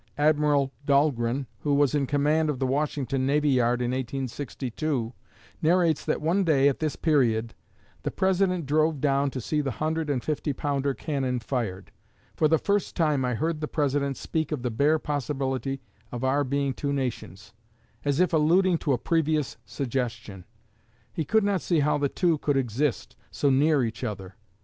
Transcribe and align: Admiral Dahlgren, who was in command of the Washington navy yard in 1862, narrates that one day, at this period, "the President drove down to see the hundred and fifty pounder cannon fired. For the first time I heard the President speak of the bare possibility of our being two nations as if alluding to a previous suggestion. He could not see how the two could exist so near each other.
Admiral 0.17 0.73
Dahlgren, 0.83 1.45
who 1.59 1.75
was 1.75 1.93
in 1.93 2.07
command 2.07 2.49
of 2.49 2.57
the 2.57 2.65
Washington 2.65 3.27
navy 3.27 3.49
yard 3.51 3.83
in 3.83 3.91
1862, 3.91 5.13
narrates 5.61 6.03
that 6.05 6.19
one 6.23 6.43
day, 6.43 6.67
at 6.67 6.79
this 6.79 6.95
period, 6.95 7.53
"the 8.01 8.09
President 8.09 8.65
drove 8.65 8.99
down 8.99 9.29
to 9.29 9.39
see 9.39 9.61
the 9.61 9.69
hundred 9.69 10.09
and 10.09 10.23
fifty 10.23 10.53
pounder 10.53 10.95
cannon 10.95 11.39
fired. 11.39 11.91
For 12.35 12.47
the 12.47 12.57
first 12.57 12.95
time 12.95 13.23
I 13.23 13.35
heard 13.35 13.61
the 13.61 13.67
President 13.67 14.17
speak 14.17 14.51
of 14.51 14.63
the 14.63 14.71
bare 14.71 14.97
possibility 14.97 15.81
of 16.11 16.23
our 16.23 16.43
being 16.43 16.73
two 16.73 16.91
nations 16.91 17.53
as 18.03 18.19
if 18.19 18.33
alluding 18.33 18.79
to 18.79 18.93
a 18.93 18.97
previous 18.97 19.57
suggestion. 19.67 20.45
He 21.13 21.25
could 21.25 21.43
not 21.43 21.61
see 21.61 21.81
how 21.81 21.99
the 21.99 22.09
two 22.09 22.39
could 22.39 22.57
exist 22.57 23.15
so 23.29 23.51
near 23.51 23.83
each 23.83 24.03
other. 24.03 24.35